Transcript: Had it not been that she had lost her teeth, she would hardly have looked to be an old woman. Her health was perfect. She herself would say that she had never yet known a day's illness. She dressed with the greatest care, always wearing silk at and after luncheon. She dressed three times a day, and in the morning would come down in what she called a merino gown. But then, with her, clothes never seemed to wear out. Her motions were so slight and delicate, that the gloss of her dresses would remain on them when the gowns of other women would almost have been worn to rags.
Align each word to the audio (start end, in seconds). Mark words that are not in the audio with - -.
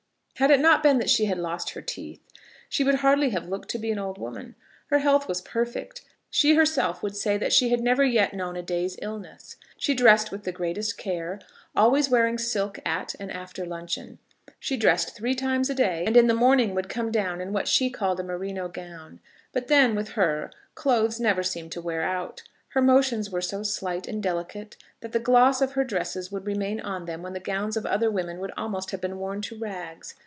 Had 0.37 0.49
it 0.49 0.59
not 0.59 0.81
been 0.81 0.97
that 0.97 1.11
she 1.11 1.25
had 1.25 1.37
lost 1.37 1.69
her 1.69 1.83
teeth, 1.83 2.19
she 2.67 2.83
would 2.83 2.95
hardly 3.05 3.29
have 3.29 3.47
looked 3.47 3.69
to 3.69 3.77
be 3.77 3.91
an 3.91 3.99
old 3.99 4.17
woman. 4.17 4.55
Her 4.87 4.97
health 4.97 5.27
was 5.27 5.39
perfect. 5.39 6.01
She 6.31 6.55
herself 6.55 7.03
would 7.03 7.15
say 7.15 7.37
that 7.37 7.53
she 7.53 7.69
had 7.69 7.79
never 7.79 8.03
yet 8.03 8.33
known 8.33 8.55
a 8.55 8.63
day's 8.63 8.97
illness. 9.03 9.55
She 9.77 9.93
dressed 9.93 10.31
with 10.31 10.43
the 10.43 10.51
greatest 10.51 10.97
care, 10.97 11.37
always 11.75 12.09
wearing 12.09 12.39
silk 12.39 12.79
at 12.83 13.13
and 13.19 13.31
after 13.31 13.67
luncheon. 13.67 14.17
She 14.59 14.77
dressed 14.77 15.15
three 15.15 15.35
times 15.35 15.69
a 15.69 15.75
day, 15.75 16.05
and 16.07 16.17
in 16.17 16.25
the 16.25 16.33
morning 16.33 16.73
would 16.73 16.89
come 16.89 17.11
down 17.11 17.39
in 17.39 17.53
what 17.53 17.67
she 17.67 17.91
called 17.91 18.19
a 18.19 18.23
merino 18.23 18.67
gown. 18.67 19.19
But 19.53 19.67
then, 19.67 19.93
with 19.93 20.13
her, 20.13 20.49
clothes 20.73 21.19
never 21.19 21.43
seemed 21.43 21.71
to 21.73 21.81
wear 21.81 22.01
out. 22.01 22.41
Her 22.69 22.81
motions 22.81 23.29
were 23.29 23.41
so 23.41 23.61
slight 23.61 24.07
and 24.07 24.23
delicate, 24.23 24.75
that 25.01 25.11
the 25.11 25.19
gloss 25.19 25.61
of 25.61 25.73
her 25.73 25.83
dresses 25.83 26.31
would 26.31 26.47
remain 26.47 26.79
on 26.79 27.05
them 27.05 27.21
when 27.21 27.33
the 27.33 27.39
gowns 27.39 27.77
of 27.77 27.85
other 27.85 28.09
women 28.09 28.39
would 28.39 28.53
almost 28.57 28.89
have 28.89 29.01
been 29.01 29.19
worn 29.19 29.43
to 29.43 29.55
rags. 29.59 30.15